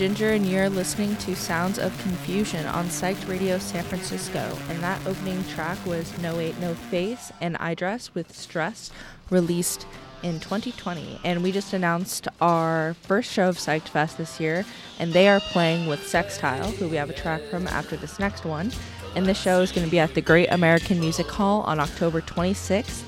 [0.00, 4.56] Ginger, and you're listening to Sounds of Confusion on Psyched Radio San Francisco.
[4.70, 8.90] And that opening track was No Eight No Face and I Dress with Stress,
[9.28, 9.86] released
[10.22, 11.20] in 2020.
[11.22, 14.64] And we just announced our first show of Psyched Fest this year,
[14.98, 18.46] and they are playing with Sextile, who we have a track from after this next
[18.46, 18.72] one.
[19.14, 22.22] And this show is going to be at the Great American Music Hall on October
[22.22, 23.02] 26th.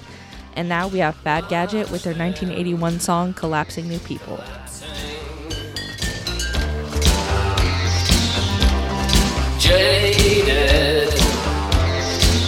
[0.56, 4.44] And now we have Fad Gadget with their 1981 song Collapsing New People.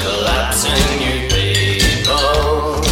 [0.02, 2.82] Collapsing new people.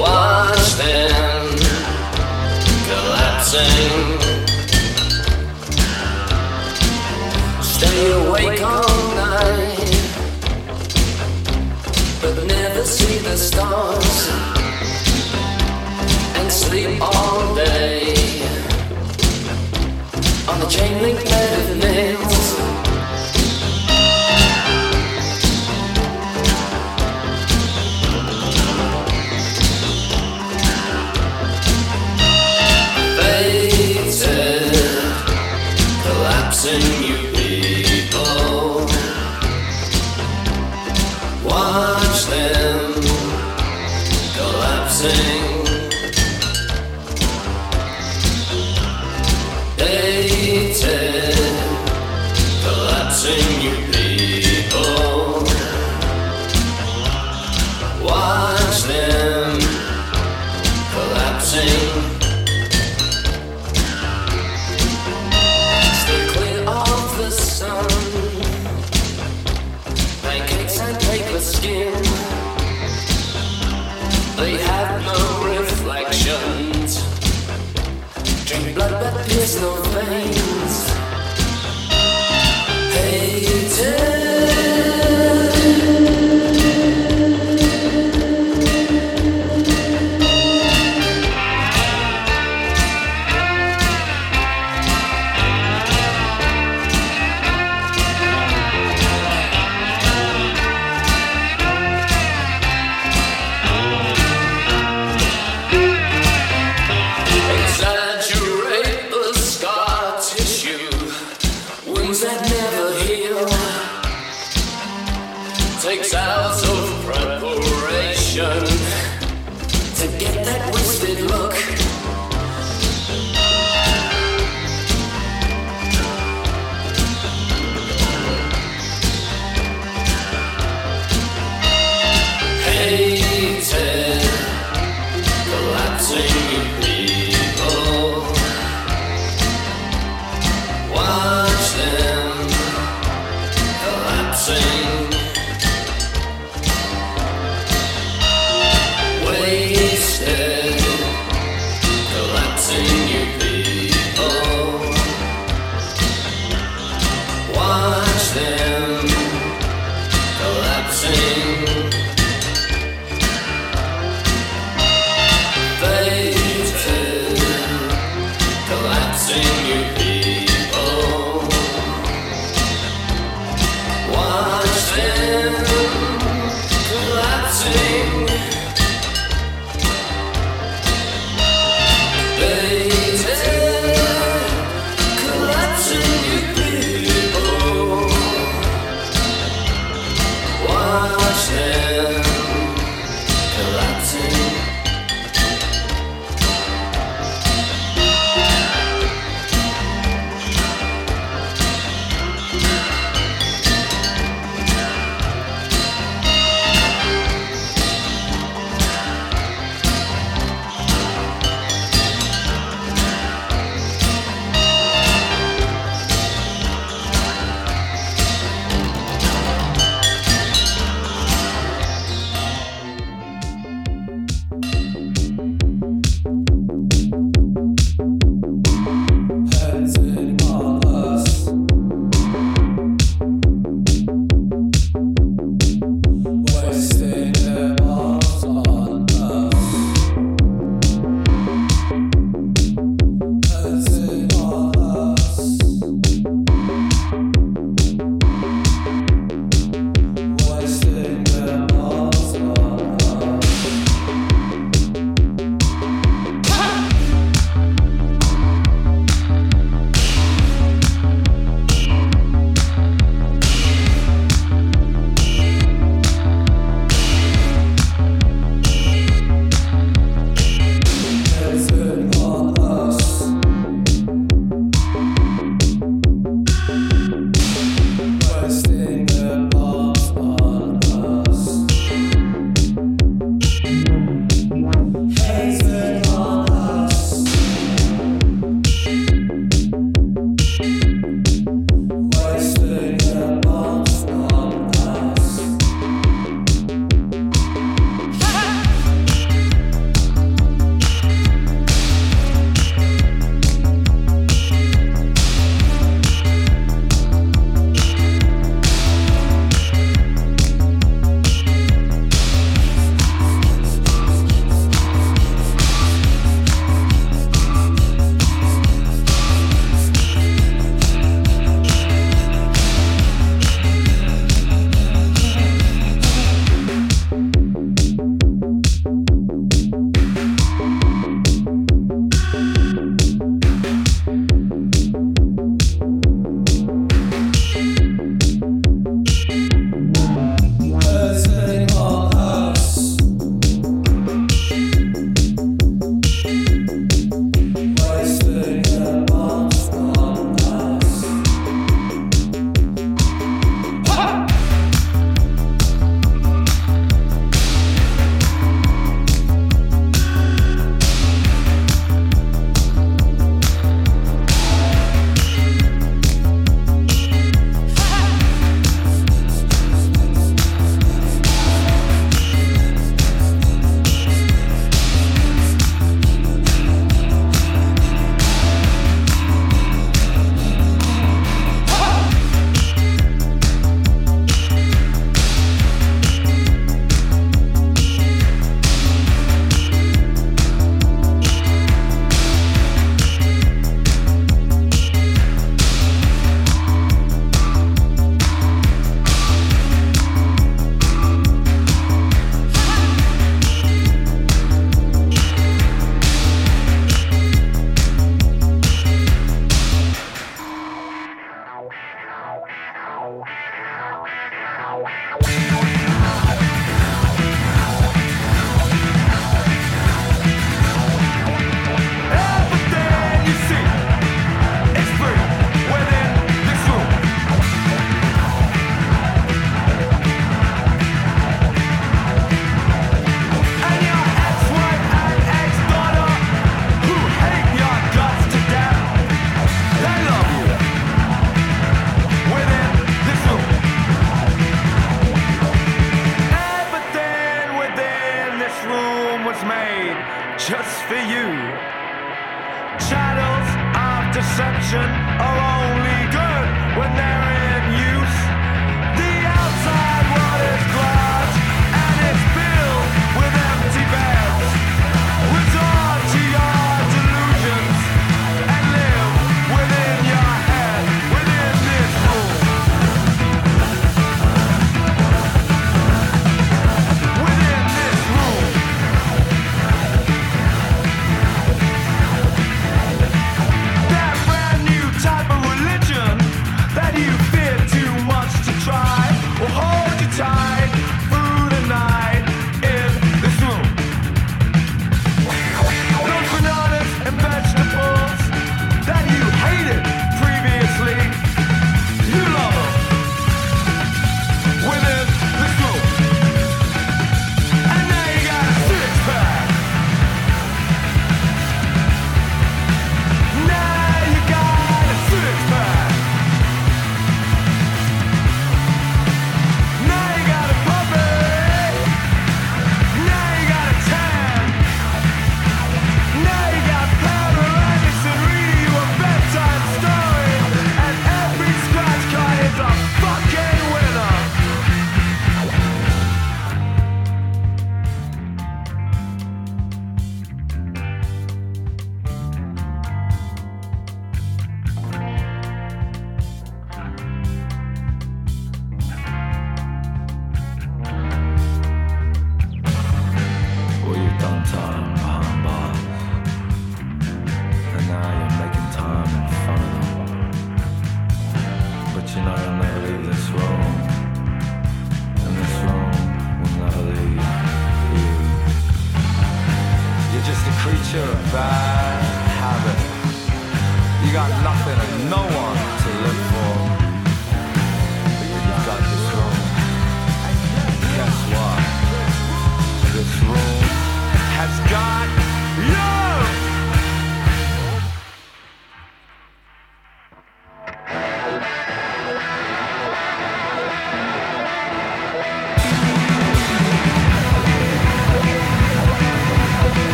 [0.00, 1.42] Watch them
[2.88, 4.00] collapsing.
[7.62, 9.92] Stay awake all night,
[12.22, 14.30] but never see the stars.
[16.38, 18.14] And sleep all day
[20.48, 21.33] on the chain link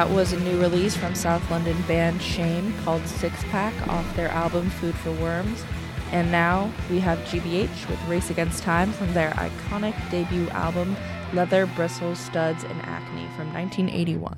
[0.00, 4.28] that was a new release from South London band Shame called Six Pack off their
[4.28, 5.62] album Food for Worms.
[6.10, 10.96] And now we have GBH with Race Against Time from their iconic debut album
[11.34, 14.29] Leather, Bristles, Studs, and Acne from 1981.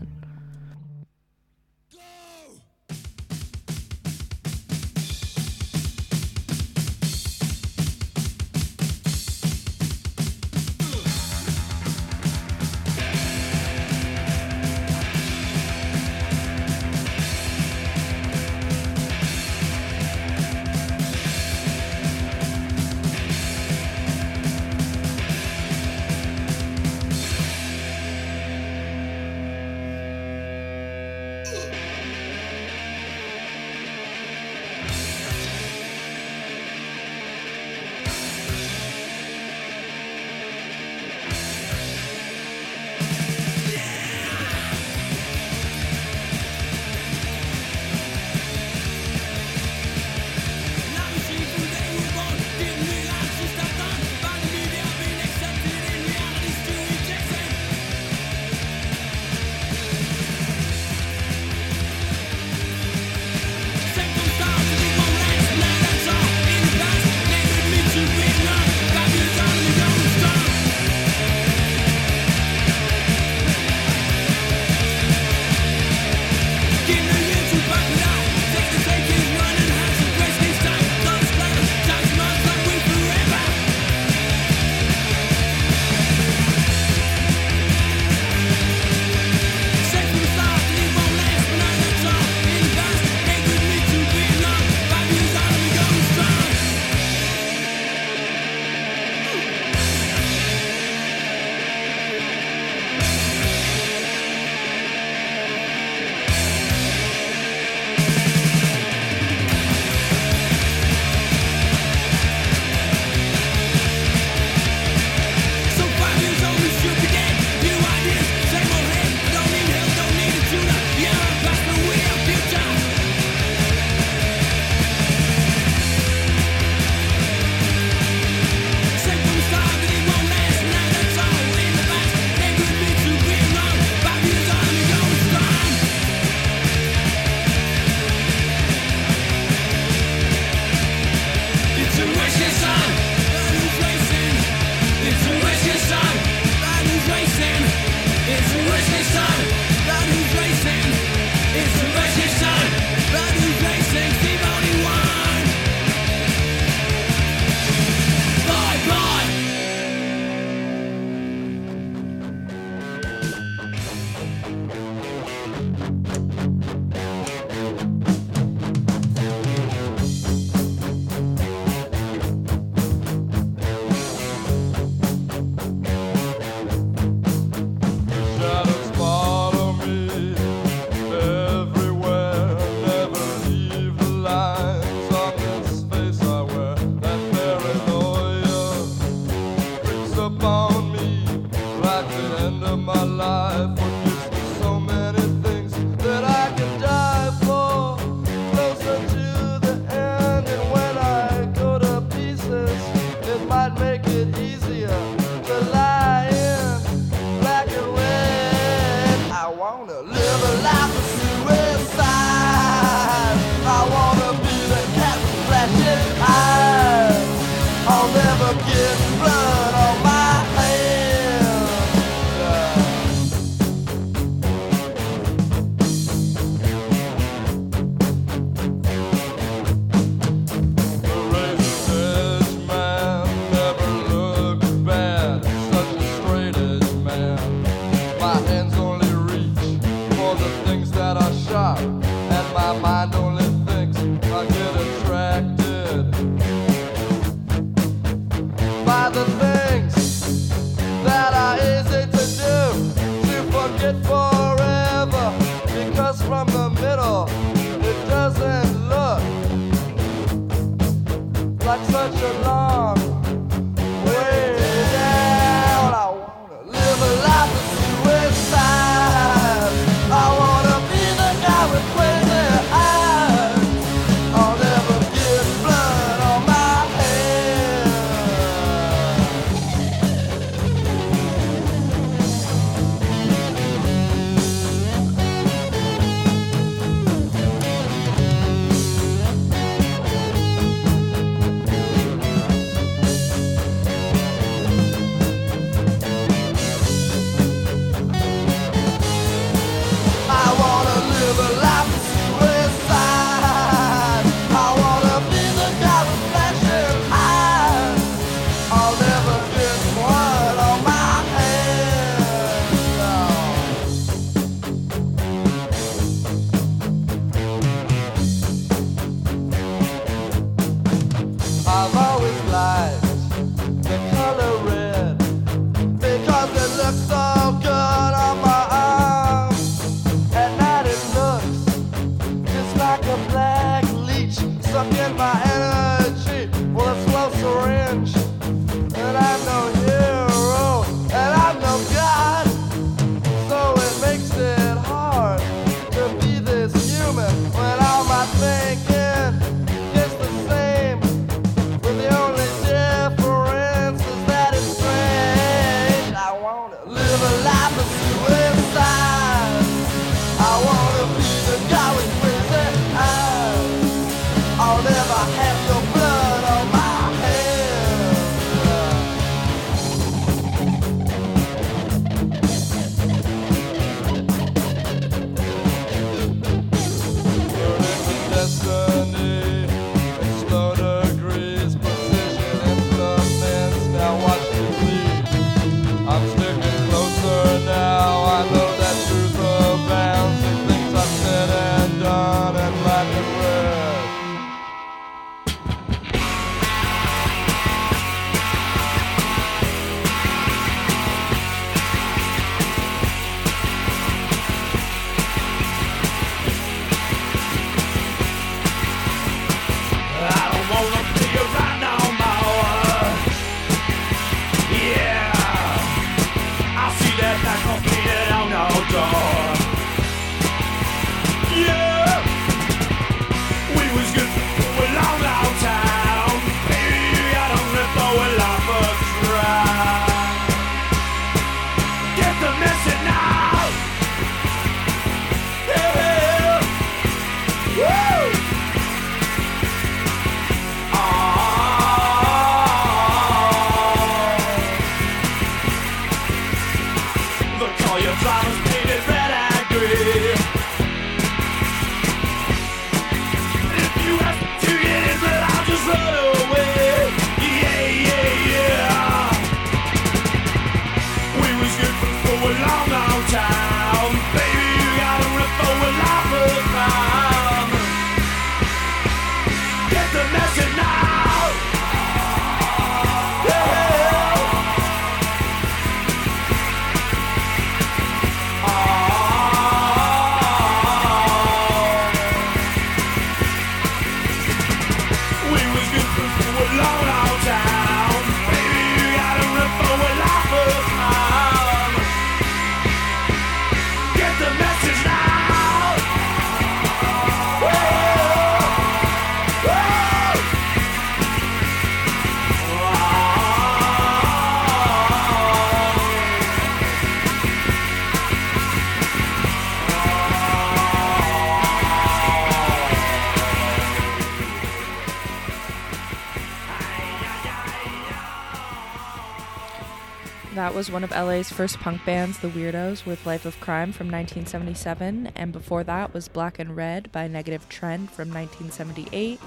[520.73, 524.07] That was one of LA's first punk bands, The Weirdos, with Life of Crime from
[524.07, 529.39] 1977, and before that was Black and Red by Negative Trend from 1978,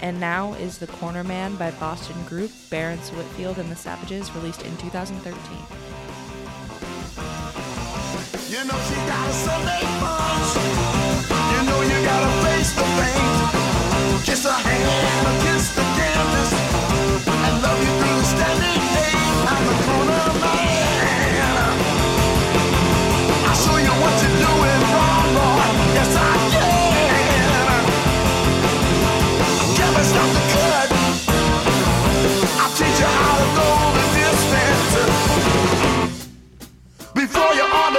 [0.00, 4.62] and now is The Corner Man by Boston group Barrence Whitfield and the Savages, released
[4.62, 5.58] in 2013.
[8.46, 10.54] You know she got a Sunday punch.
[11.50, 12.70] You know you gotta face.
[14.24, 15.79] Kiss her hand kiss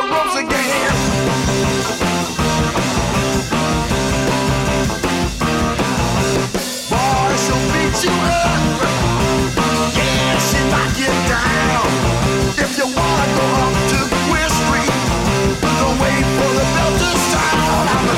[0.02, 0.08] Boy,
[7.38, 8.82] she'll beat you up.
[9.96, 11.86] Yeah, she'll knock you down.
[12.58, 13.98] If you wanna go up to
[14.50, 14.94] Street,
[16.02, 16.66] wait for the
[16.98, 17.86] to sound.
[17.94, 18.16] I'm the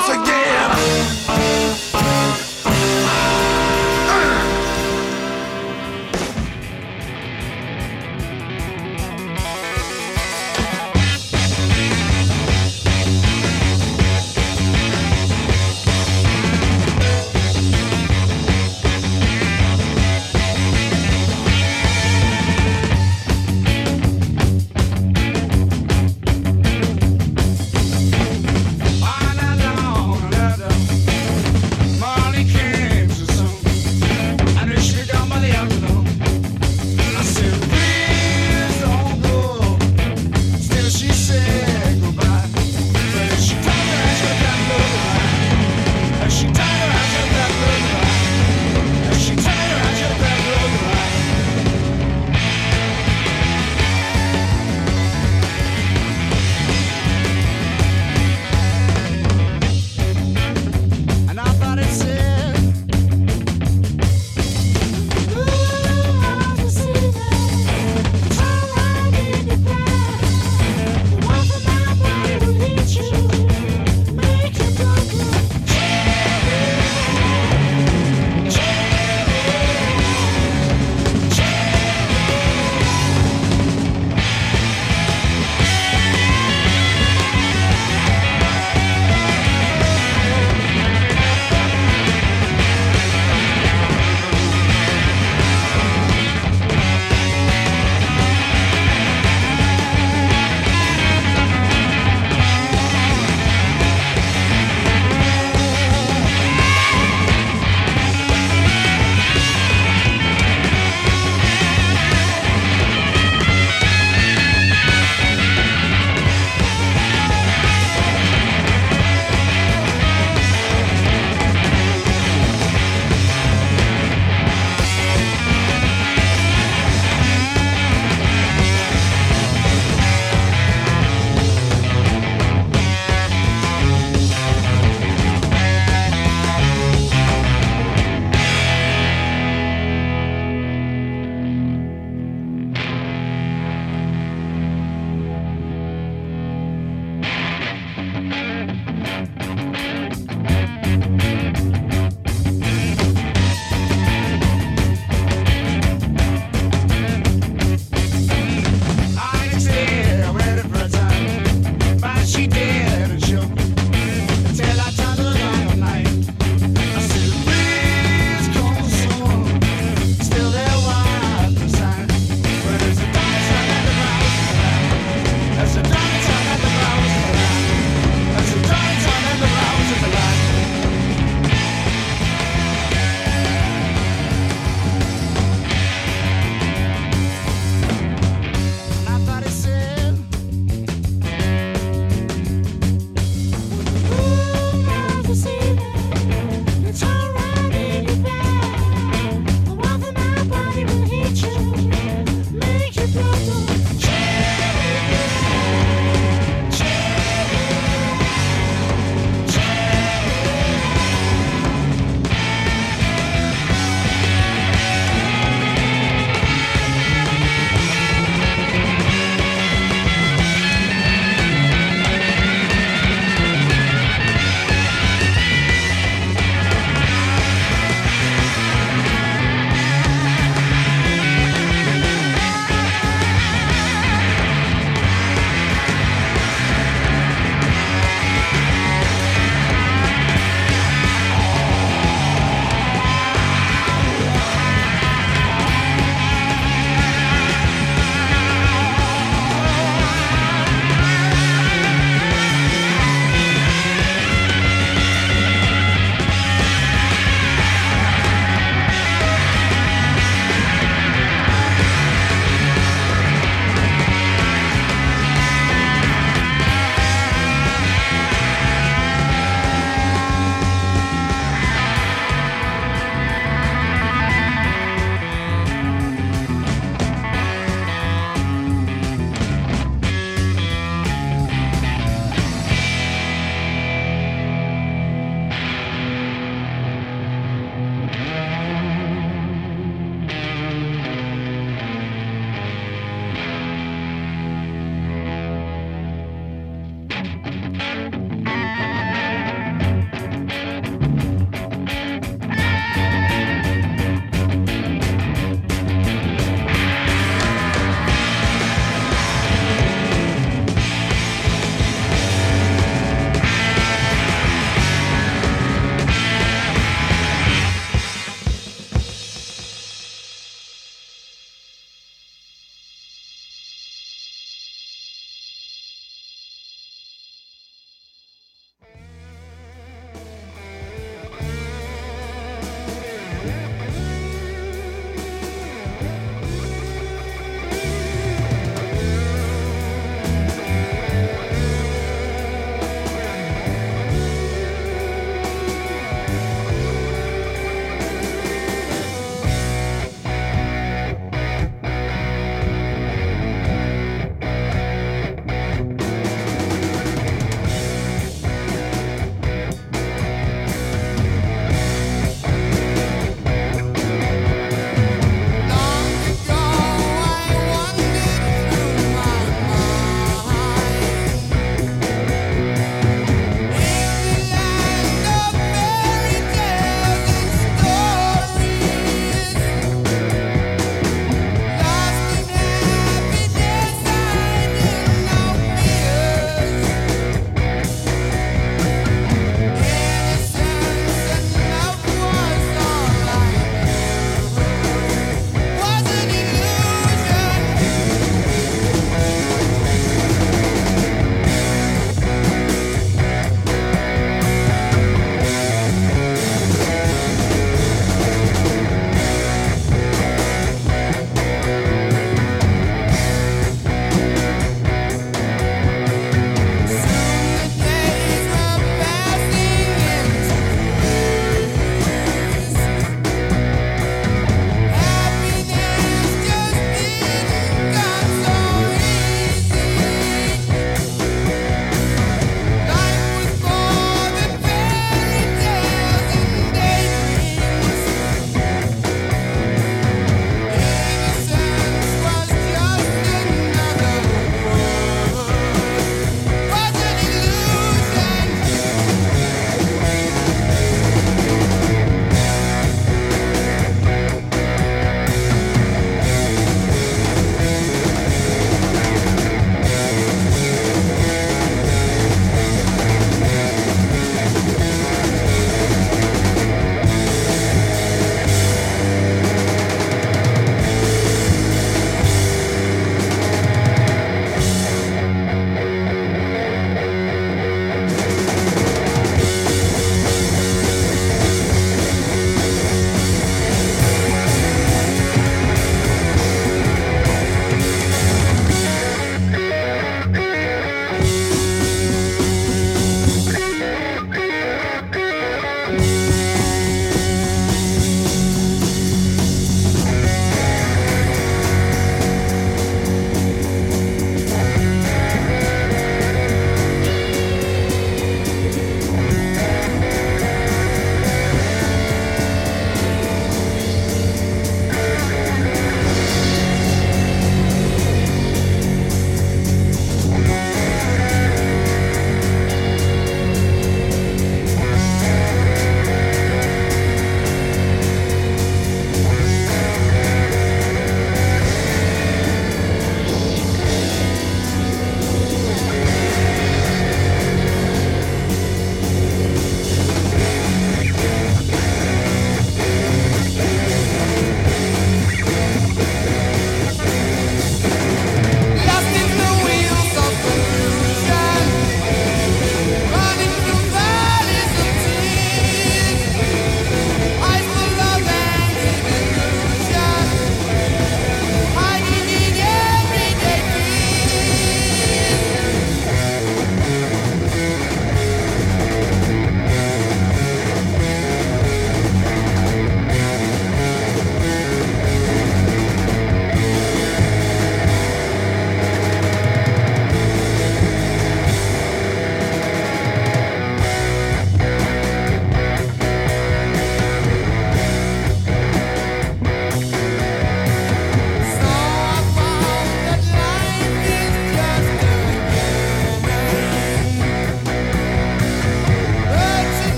[0.00, 0.31] supposed to.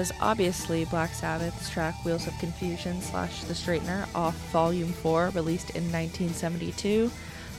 [0.00, 5.68] was obviously Black Sabbath's track Wheels of Confusion slash The Straightener off Volume 4, released
[5.76, 7.10] in 1972.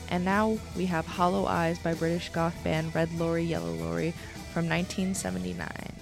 [0.08, 4.10] And now we have Hollow Eyes by British goth band Red Lorry, Yellow Lorry
[4.52, 6.01] from 1979.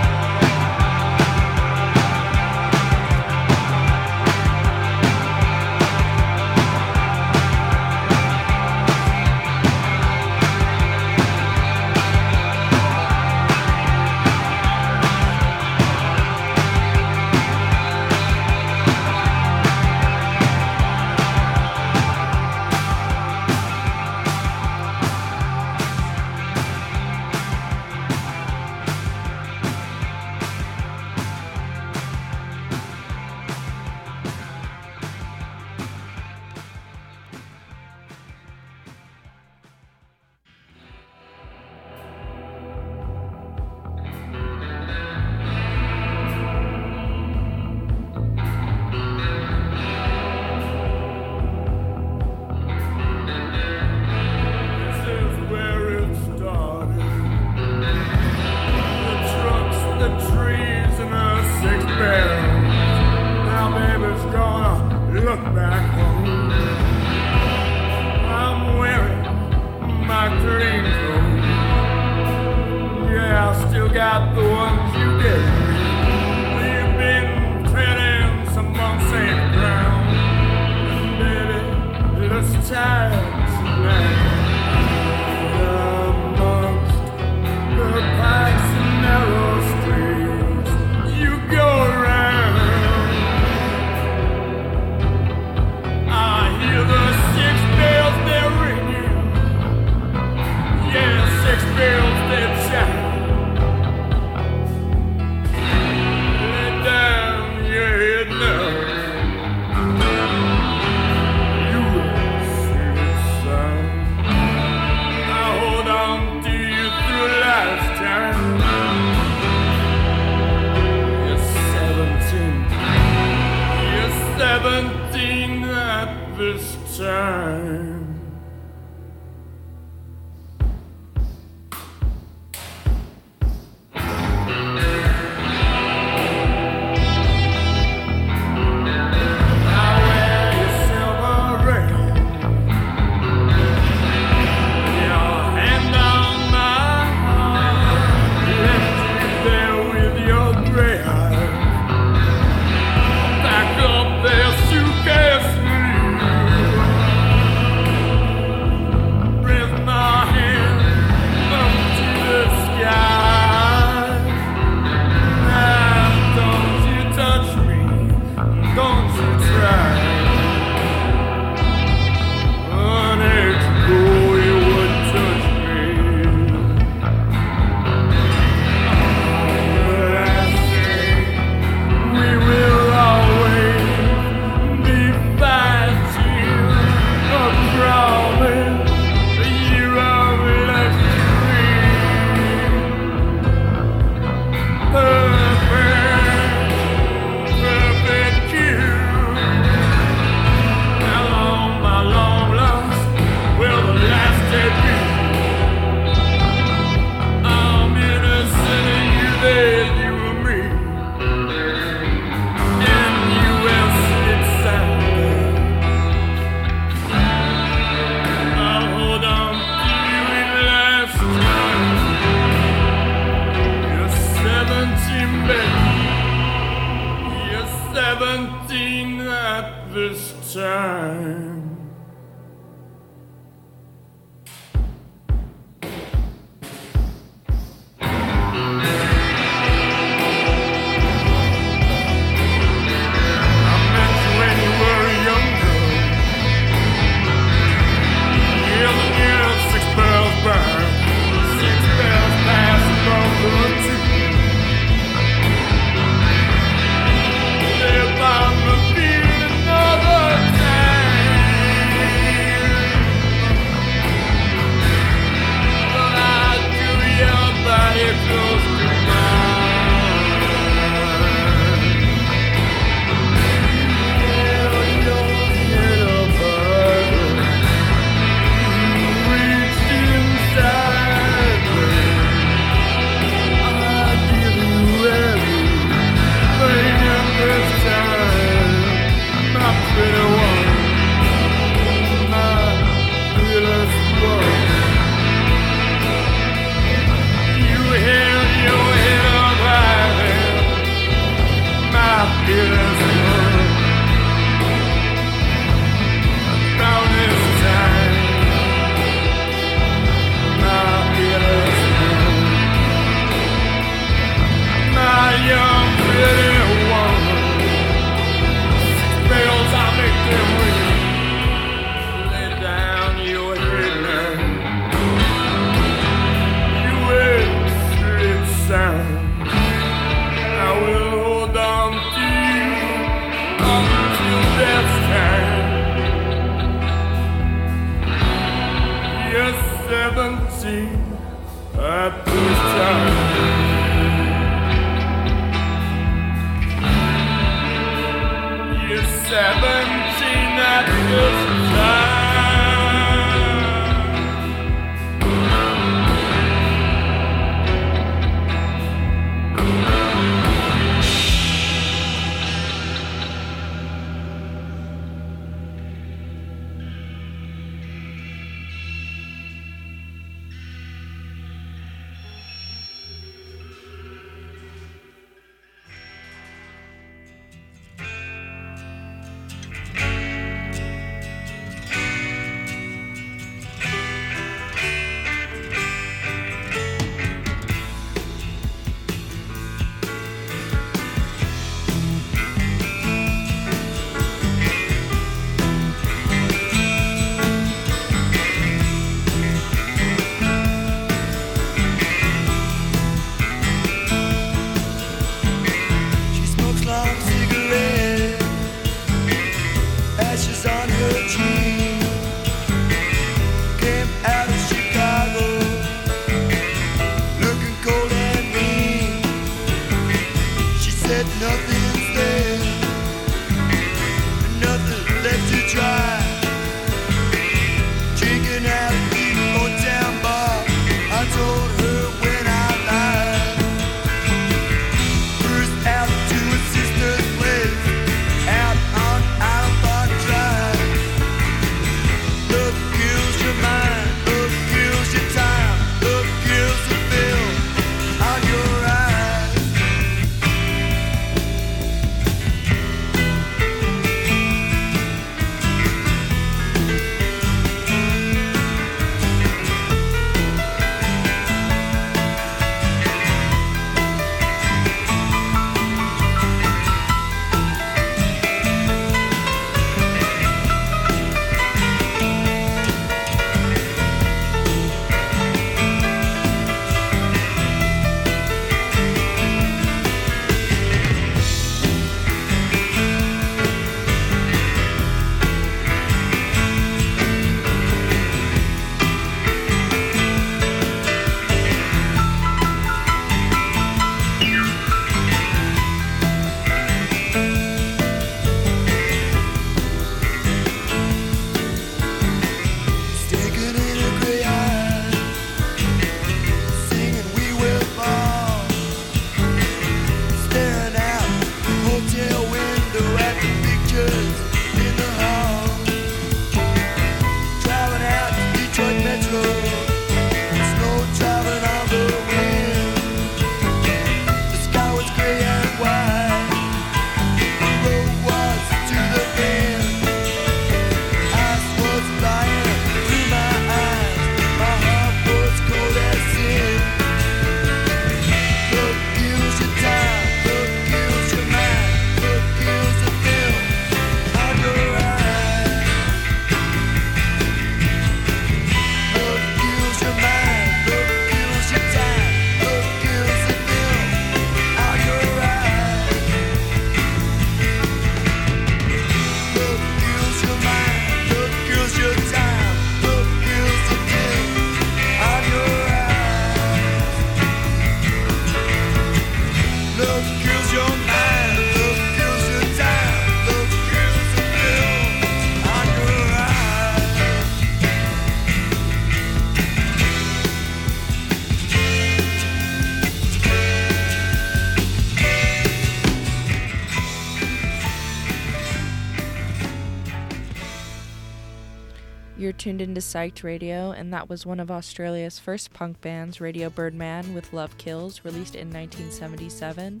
[592.64, 597.34] Tuned into Psyched Radio, and that was one of Australia's first punk bands, Radio Birdman
[597.34, 600.00] with Love Kills, released in 1977.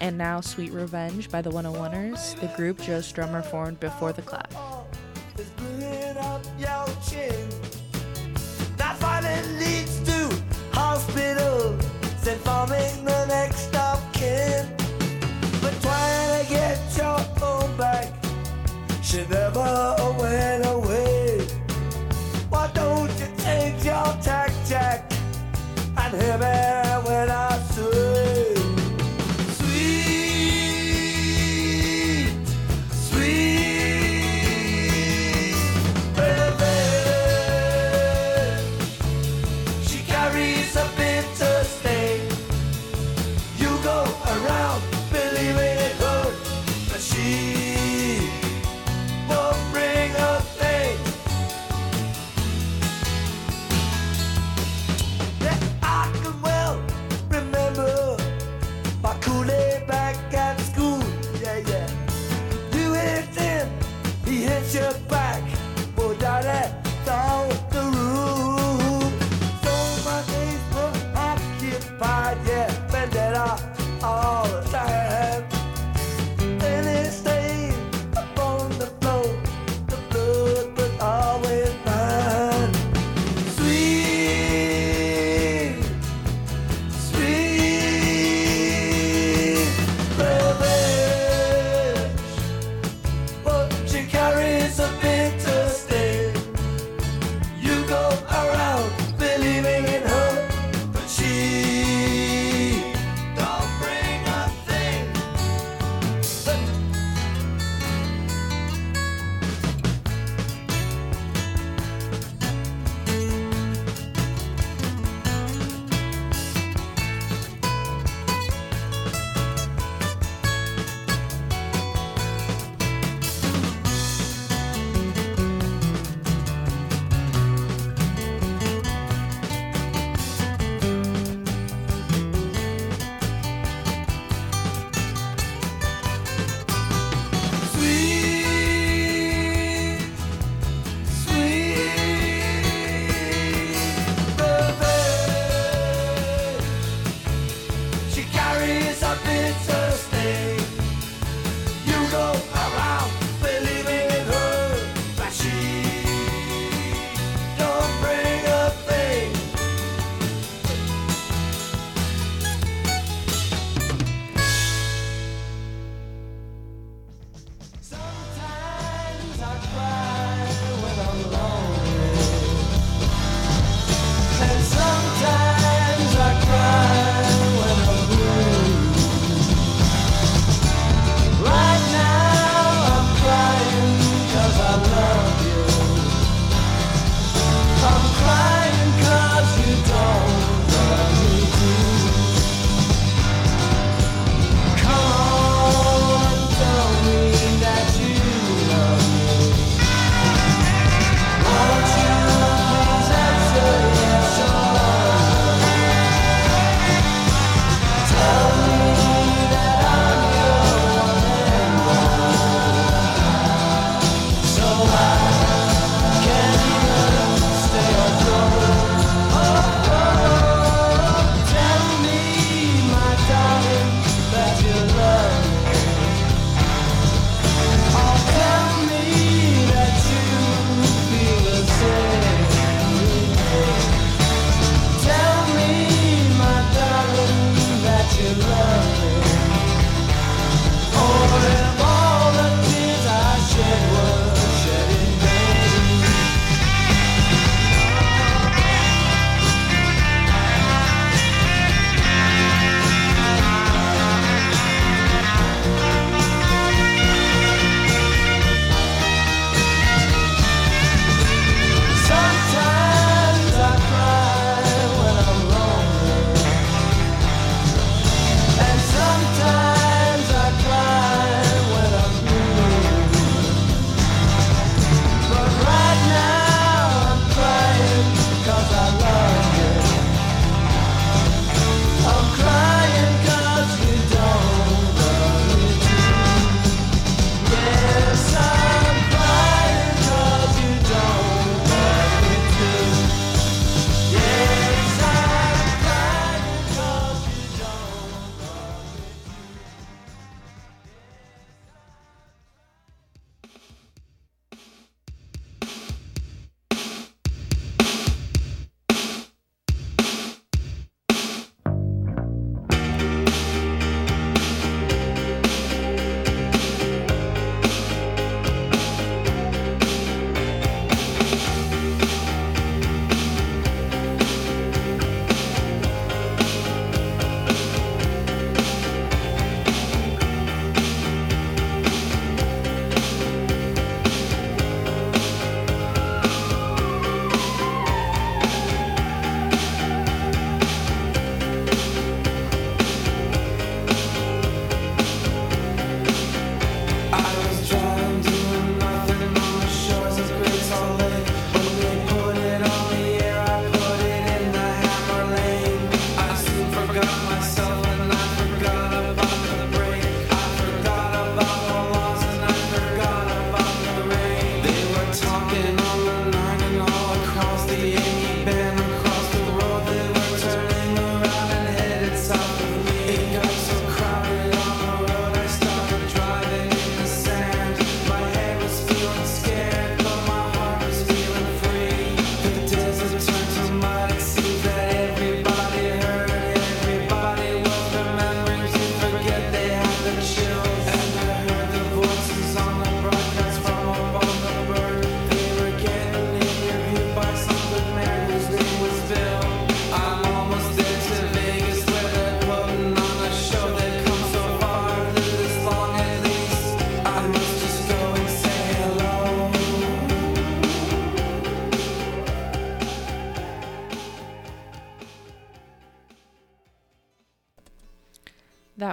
[0.00, 4.51] And now Sweet Revenge by the 101ers, the group Joe Strummer formed before the Clash.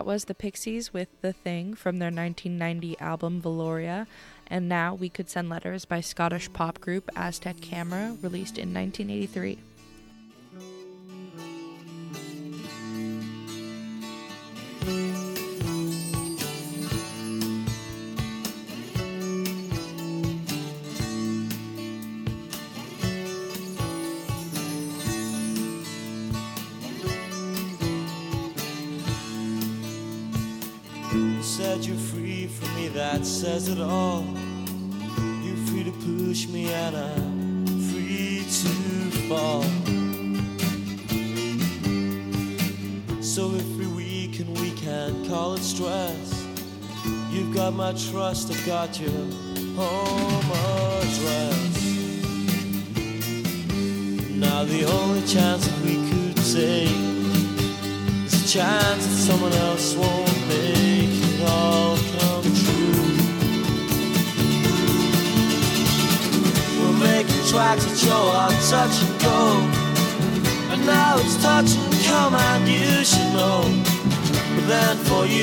[0.09, 4.07] Was the Pixies with The Thing from their 1990 album Valoria,
[4.47, 9.68] and Now We Could Send Letters by Scottish pop group Aztec Camera, released in 1983.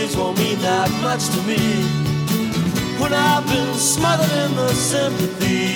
[0.07, 1.59] Years won't mean that much to me.
[3.01, 5.76] When I've been smothered in the sympathy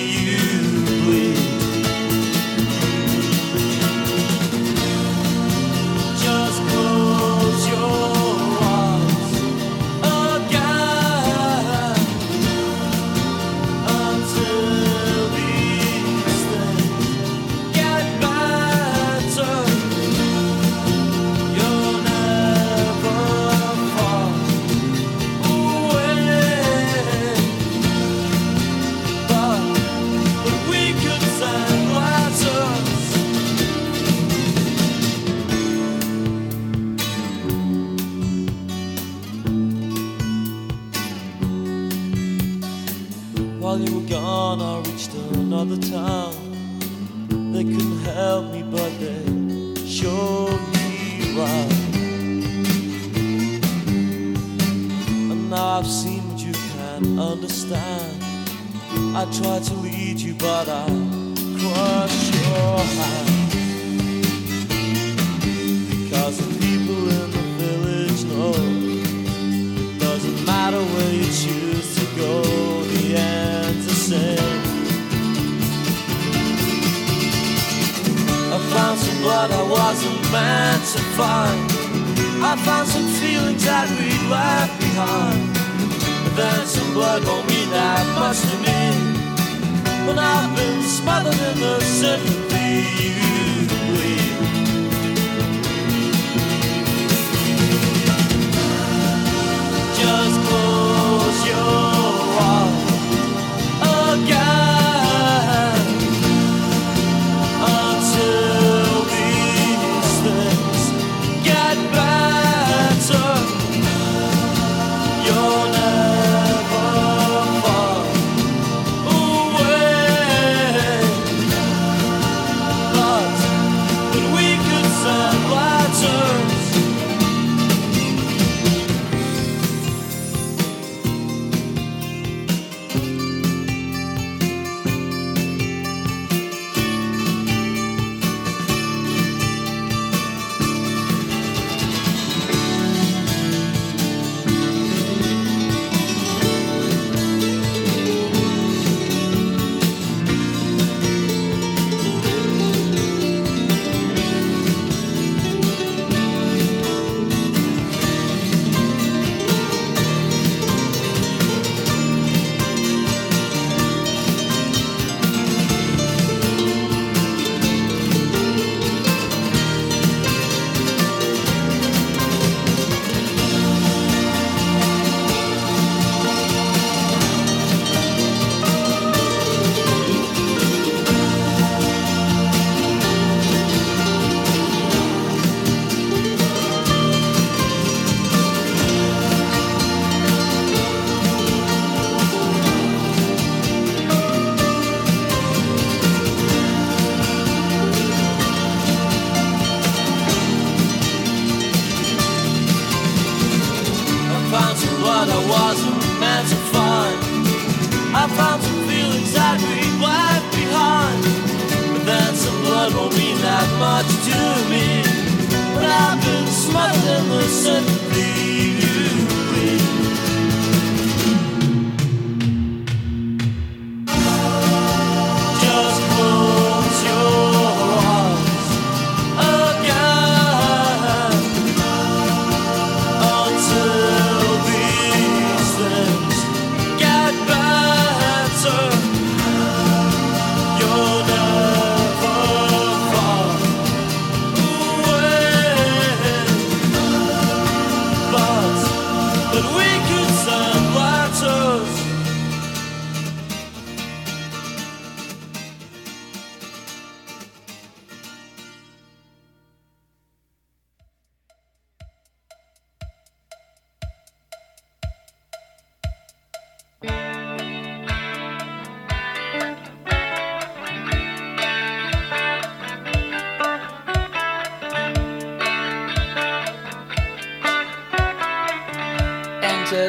[45.81, 46.35] town.
[47.53, 51.72] They couldn't help me, but they showed me round.
[55.31, 58.22] And now I've seen what you can't understand.
[59.16, 60.87] I tried to lead you, but I
[61.59, 63.28] crushed your hand.
[66.05, 72.43] Because the people in the village know it doesn't matter where you choose to go,
[72.85, 74.49] the end's the same.
[79.41, 81.61] Blood I wasn't meant to find.
[82.45, 85.41] I found some feelings that we'd left behind.
[86.24, 88.80] But then some blood won't mean that much to me.
[90.07, 93.30] When I've been smothered in the sympathy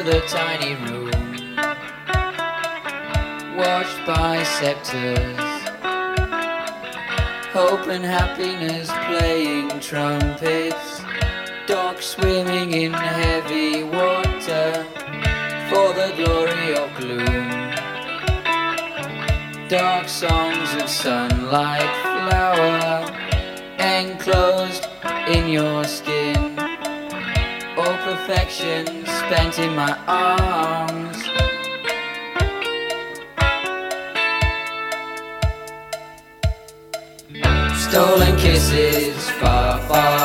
[0.00, 1.10] the tiny room,
[3.56, 5.36] watched by scepters.
[7.52, 11.02] Hope and happiness playing trumpets,
[11.66, 14.86] dogs swimming in heavy water
[15.68, 17.50] for the glory of gloom.
[19.68, 23.04] Dark songs of sunlight flower
[23.78, 24.86] enclosed
[25.28, 26.58] in your skin.
[27.76, 29.01] All perfection
[29.32, 31.16] spent in my arms.
[37.82, 40.21] Stolen kisses, far, far,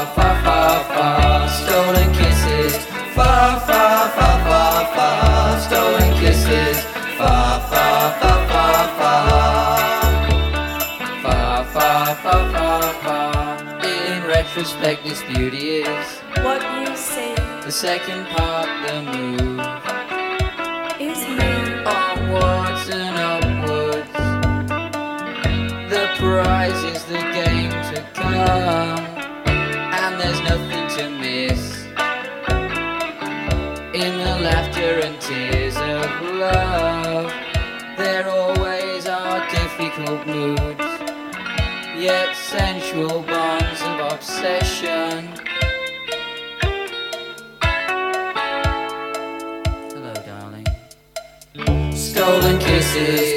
[17.88, 19.60] second part, the move.
[21.00, 21.52] is me.
[22.00, 24.18] Onwards and upwards.
[25.94, 29.06] The prize is the game to come,
[30.04, 31.64] and there's nothing to miss.
[34.04, 36.10] In the laughter and tears of
[36.44, 36.87] love,
[52.98, 53.37] Stolen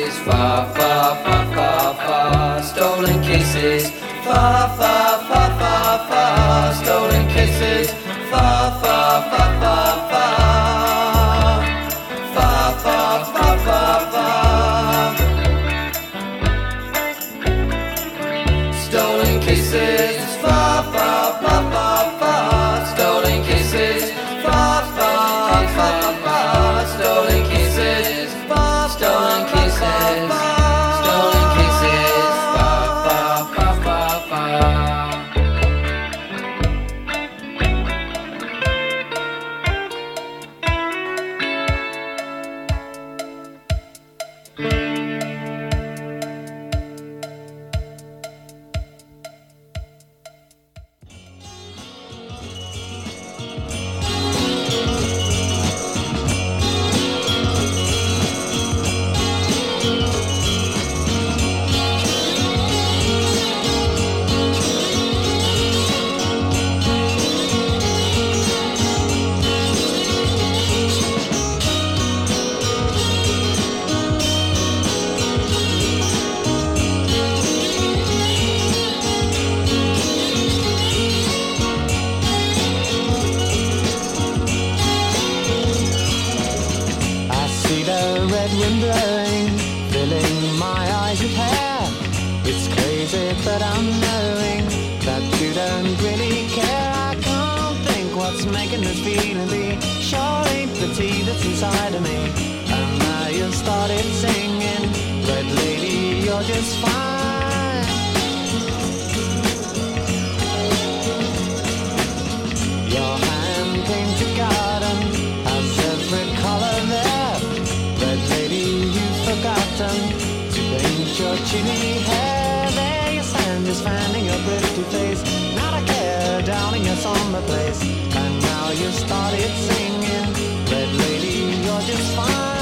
[122.11, 125.23] There fanning your pretty face.
[125.55, 127.81] Not a care, down in your summer place.
[128.21, 130.29] And now you started singing.
[130.73, 131.35] Red lady,
[131.65, 132.60] you're just fine.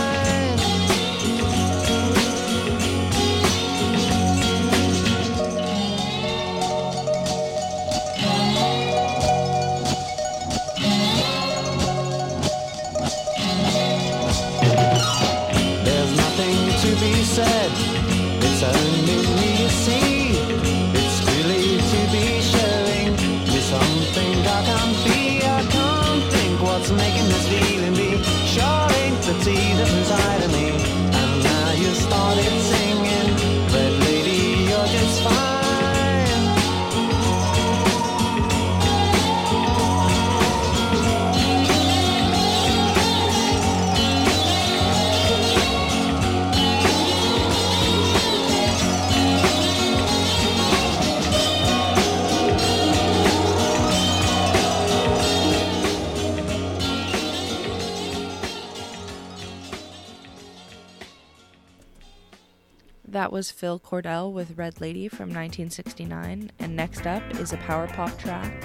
[63.18, 66.52] That was Phil Cordell with Red Lady from 1969.
[66.60, 68.64] And next up is a power pop track,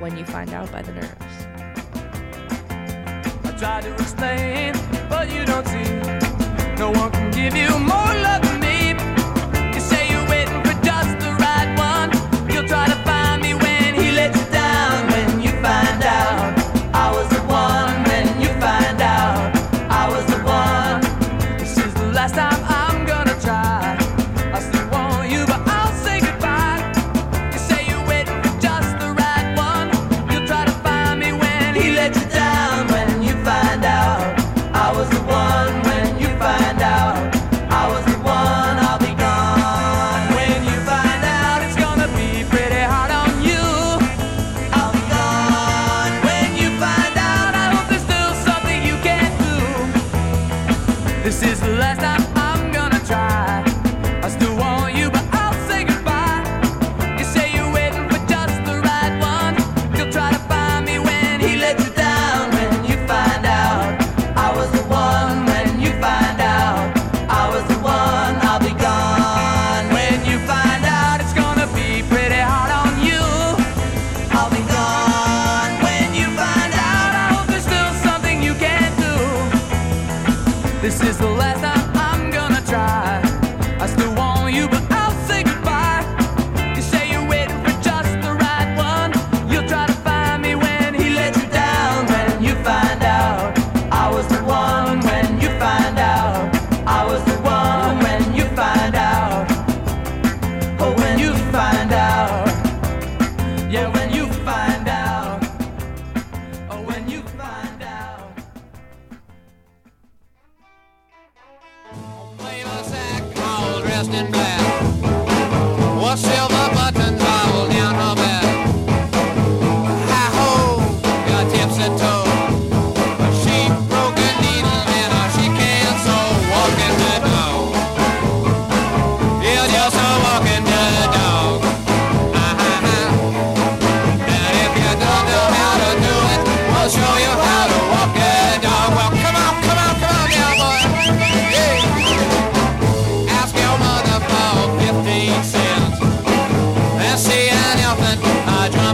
[0.00, 1.36] When You Find Out by the Nerves.
[3.44, 4.72] I try to explain,
[5.10, 5.84] but you don't see.
[6.80, 8.94] No one can give you more love than me.
[9.74, 12.50] You say you're waiting for just the right one.
[12.50, 12.96] You'll try to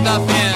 [0.09, 0.48] uh,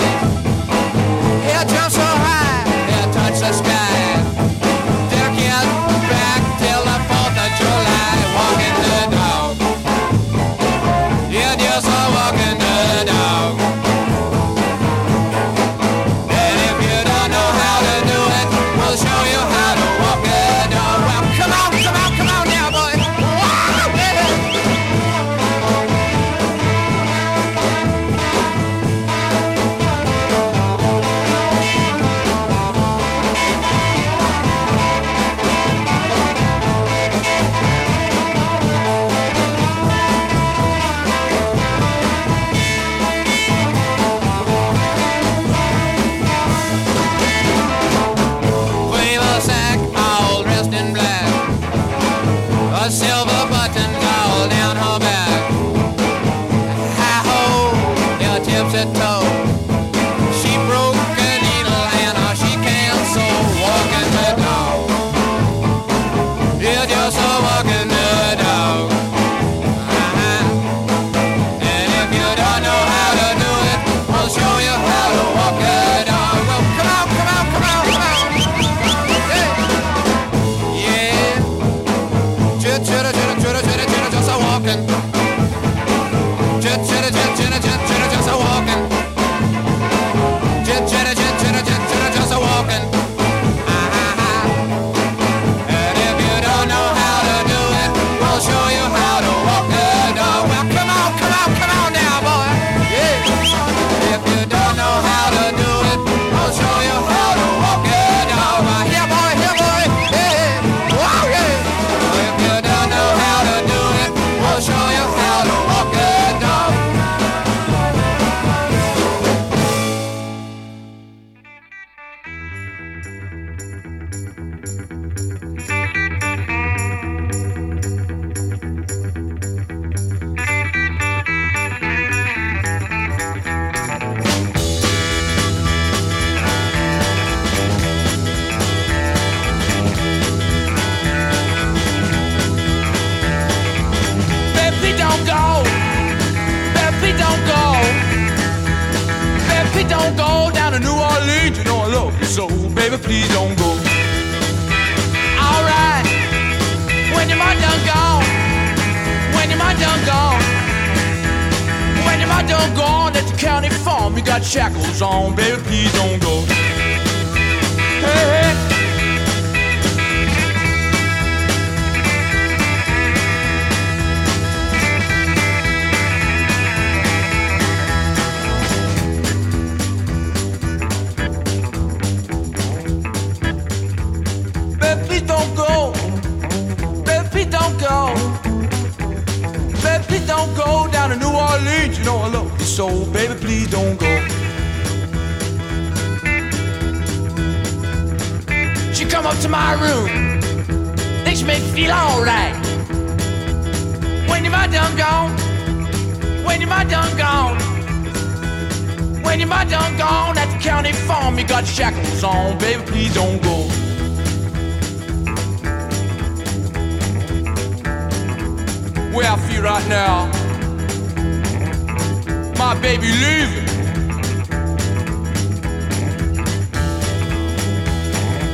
[222.72, 223.68] My baby leaving.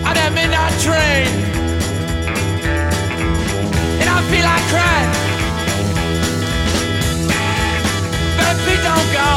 [0.06, 1.28] On that midnight train.
[4.00, 5.12] And I feel like crying.
[8.42, 9.30] Baby, don't go.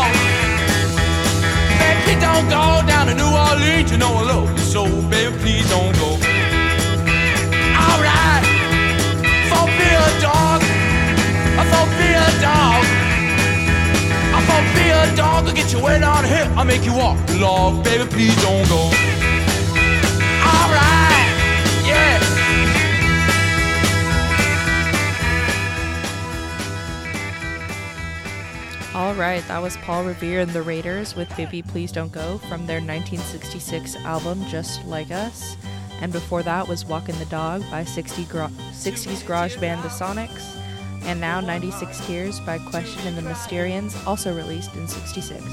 [1.78, 3.92] Baby, don't go down to New Orleans.
[3.92, 6.18] You know I love you so, baby, please don't go.
[7.86, 8.44] Alright.
[9.46, 10.62] For be a dog.
[11.70, 13.01] Thought be a dog.
[14.76, 15.46] Be a dog.
[15.56, 15.72] Get
[16.26, 16.48] here.
[16.56, 17.84] I'll make you walk the log.
[17.84, 18.92] Baby, please don't go.
[20.44, 21.30] Alright.
[21.86, 22.20] Yeah.
[28.94, 32.68] All right, that was Paul Revere and the Raiders with Baby Please Don't Go from
[32.68, 35.56] their 1966 album Just Like Us.
[36.02, 40.61] And before that was Walking the Dog by 60 gro- 60s garage band The Sonics.
[41.04, 45.44] And now 96 Tears by Question and the Mysterians, also released in 66.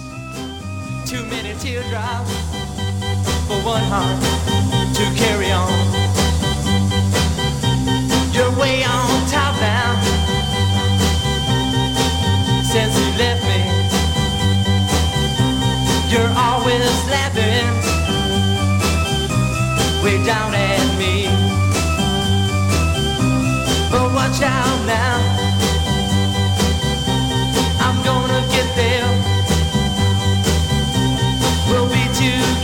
[1.07, 2.31] Too many teardrops
[3.49, 4.21] for one heart
[4.95, 5.73] to carry on.
[8.33, 9.61] You're way on top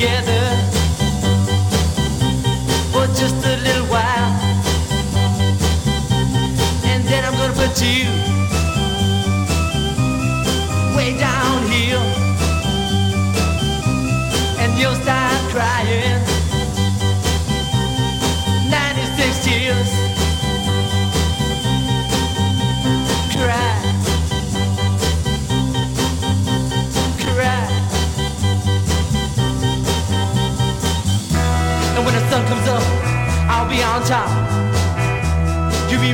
[0.04, 0.43] together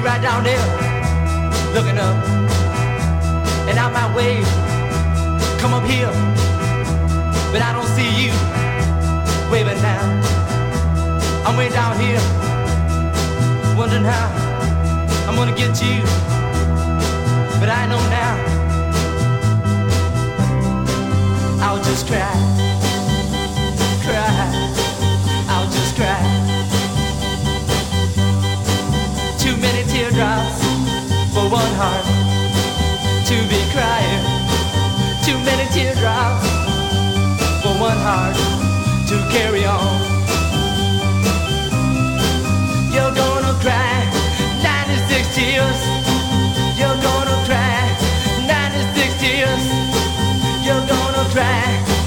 [0.02, 0.66] right down there,
[1.74, 2.16] looking up.
[3.68, 4.46] And I might wave,
[5.60, 6.10] come up here,
[7.52, 8.32] but I don't see you
[9.50, 10.02] waving now.
[11.46, 12.20] I'm way down here,
[13.76, 14.28] wondering how
[15.28, 16.02] I'm gonna get you,
[17.60, 18.36] but I know now.
[21.62, 22.32] I'll just cry,
[31.60, 32.06] one heart
[33.28, 34.24] to be crying.
[35.26, 36.48] Too many teardrops
[37.62, 38.36] for one heart
[39.10, 39.96] to carry on.
[42.94, 43.96] You're gonna cry
[44.62, 45.80] 96 tears.
[46.80, 47.80] You're gonna cry
[48.48, 49.64] 96 tears.
[50.66, 51.99] You're gonna cry, cry,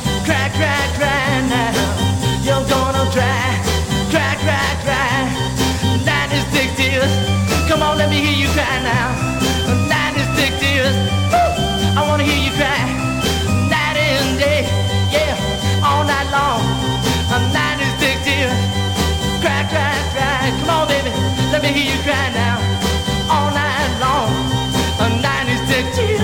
[7.73, 9.09] Come on, let me hear you cry now.
[9.89, 10.93] 96 tears.
[11.33, 11.97] Woo!
[11.97, 12.85] I wanna hear you cry.
[13.65, 14.61] Night and day,
[15.09, 15.33] yeah,
[15.81, 16.61] all night long.
[17.49, 18.53] 96 tears.
[19.41, 20.53] Cry, cry, cry.
[20.61, 21.09] Come on, baby,
[21.49, 22.61] let me hear you cry now.
[23.33, 24.29] All night long.
[25.25, 26.22] 96 tears,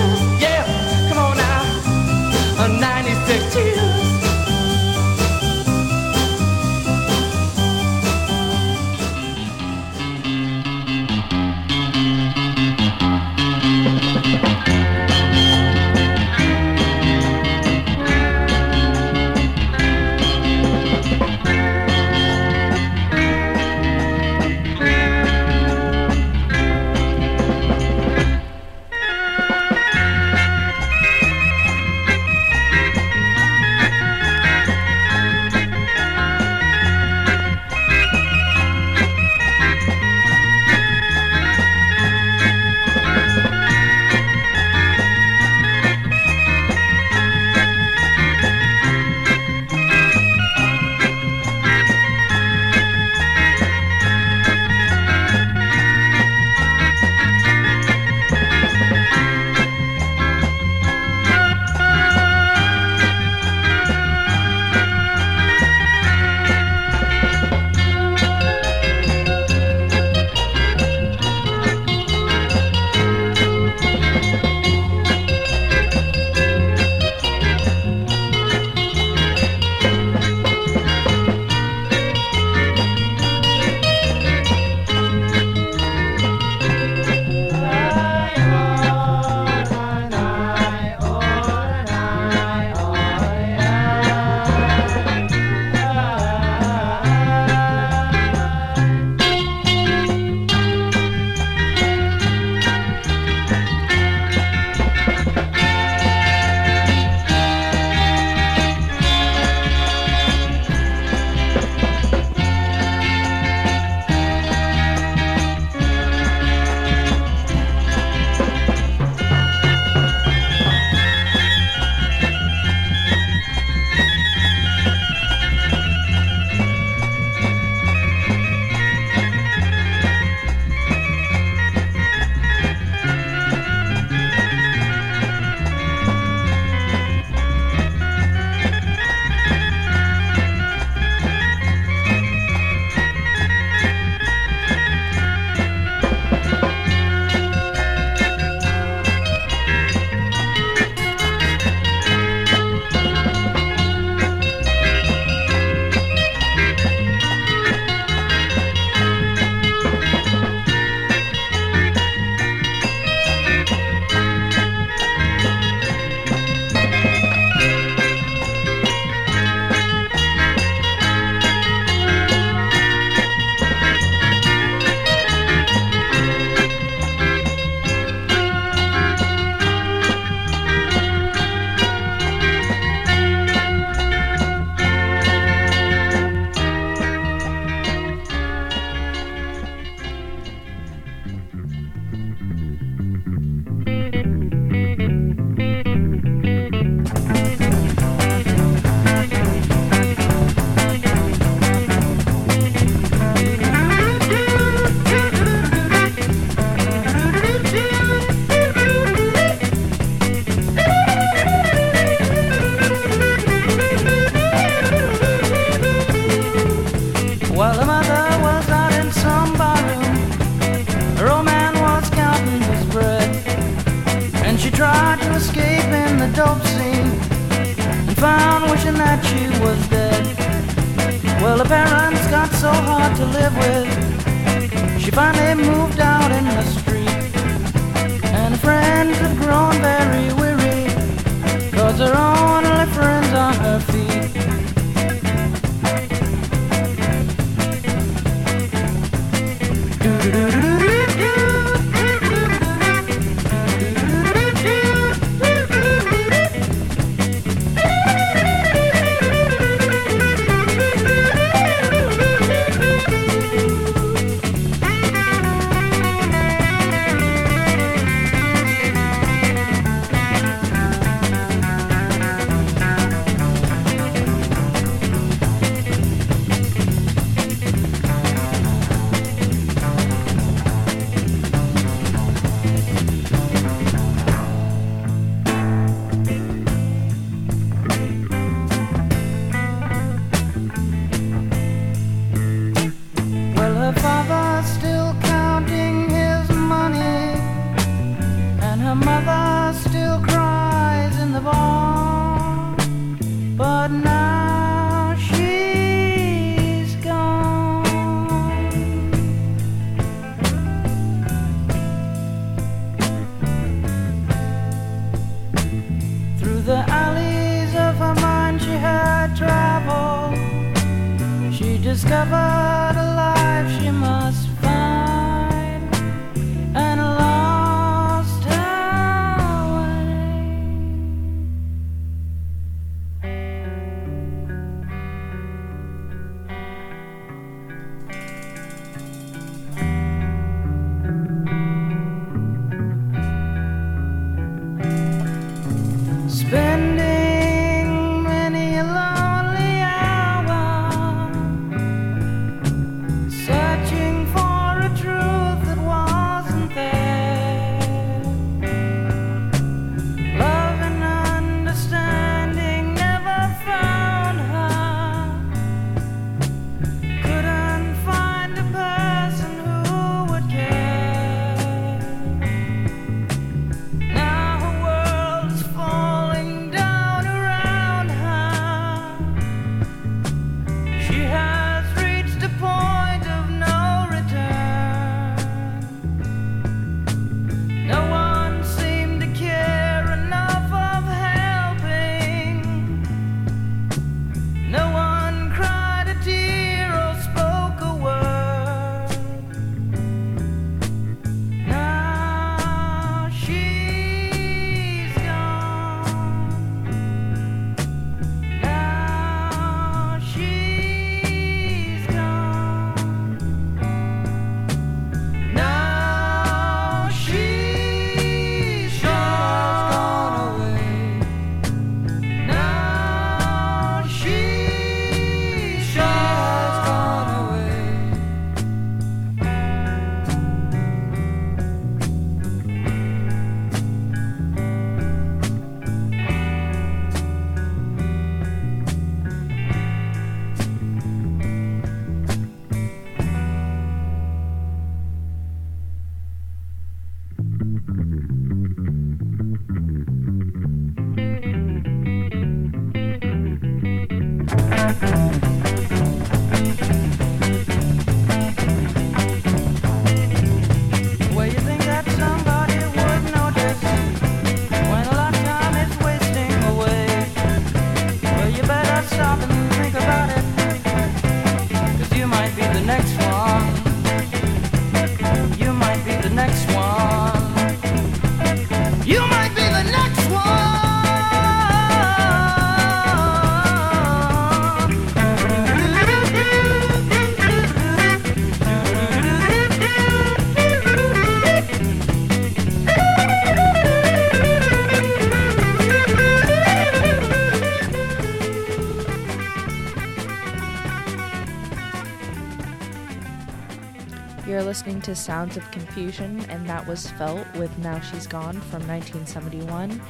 [505.00, 510.00] listening to Sounds of Confusion, and that was Felt with Now She's Gone from 1971.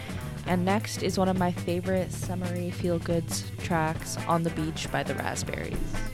[0.47, 5.03] And next is one of my favorite summery feel goods tracks, On the Beach by
[5.05, 6.10] the Raspberries.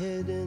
[0.00, 0.39] We're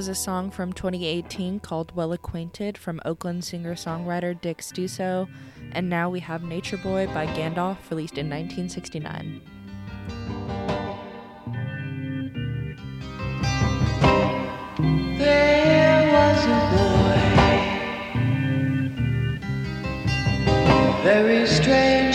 [0.00, 5.28] was a song from 2018 called Well Acquainted from Oakland singer songwriter Dick Stusso,
[5.72, 9.42] and now we have Nature Boy by Gandalf, released in 1969.
[15.18, 17.20] There was a boy,
[21.02, 22.09] very strange.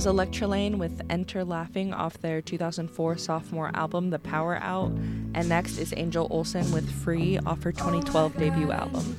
[0.00, 4.92] was Electrelane with Enter Laughing off their 2004 sophomore album The Power Out,
[5.34, 9.14] and next is Angel Olsen with Free off her 2012 debut album.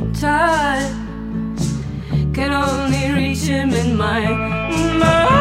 [0.00, 0.92] Holds me tight?
[2.34, 4.20] Can only reach him in my
[4.98, 5.35] mind.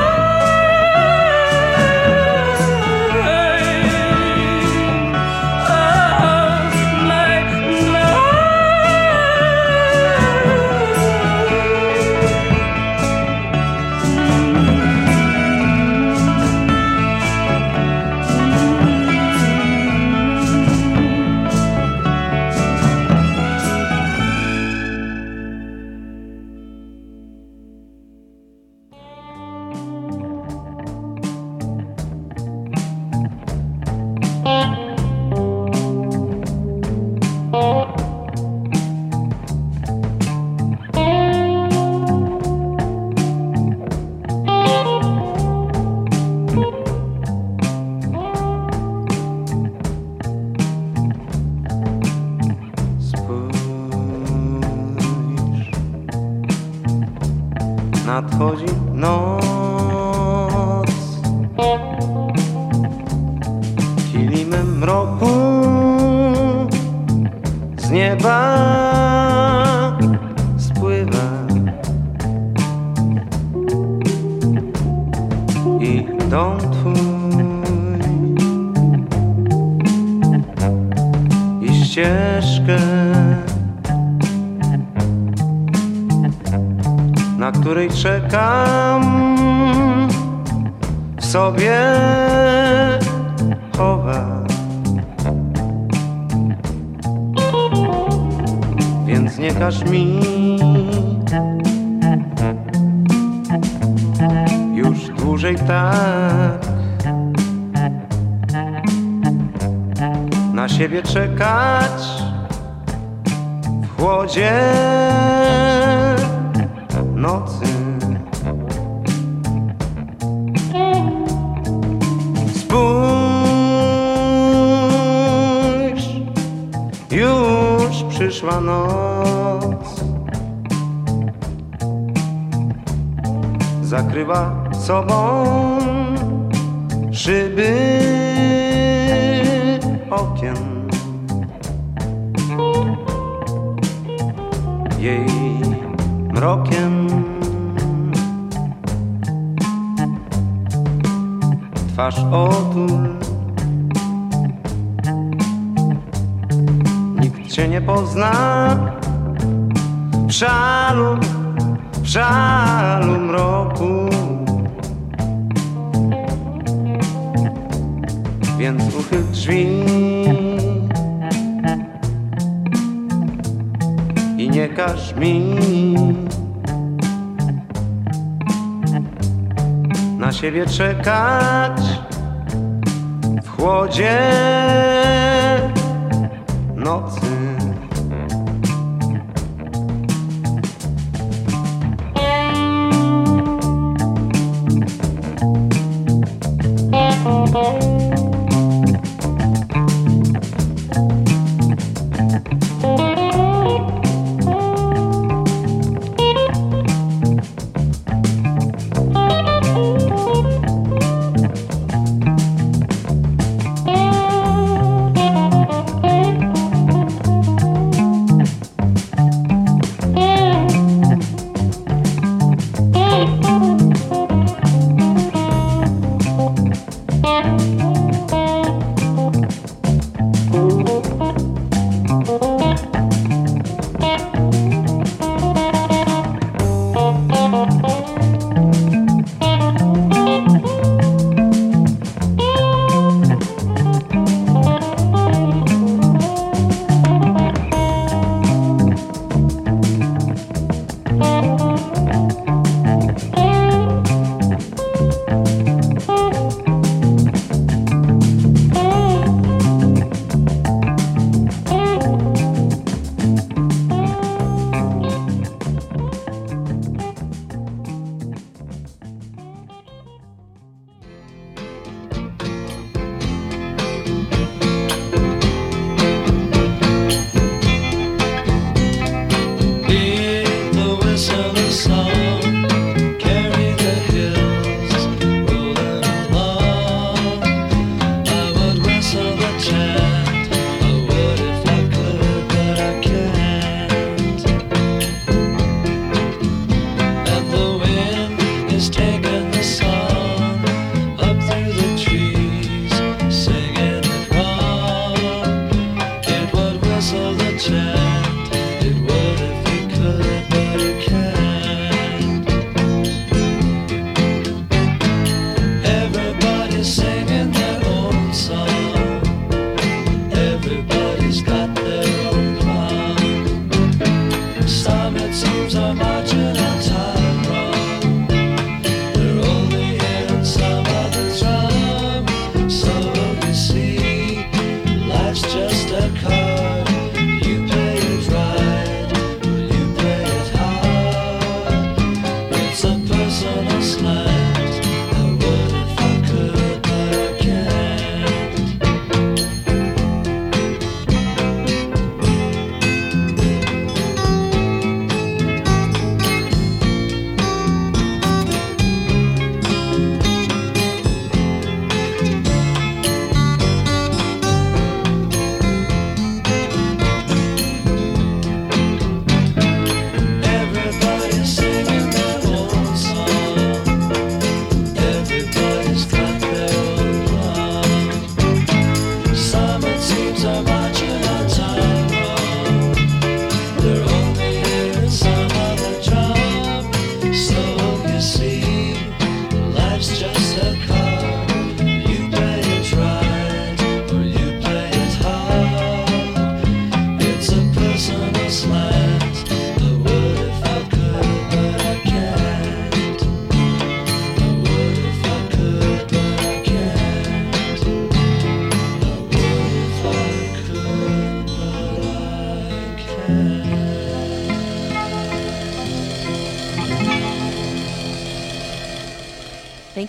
[180.65, 181.54] czeka.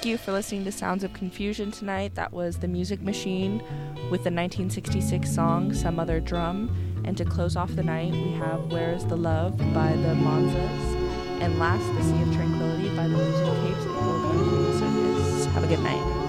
[0.06, 2.14] You for listening to Sounds of Confusion tonight.
[2.14, 3.58] That was The Music Machine
[4.08, 7.02] with the 1966 song Some Other Drum.
[7.04, 11.42] And to close off the night, we have Where is the Love by the Monzas.
[11.42, 15.46] And last, The Sea of Tranquility by the Music Capes and Organ Circus.
[15.46, 16.25] Have a good night.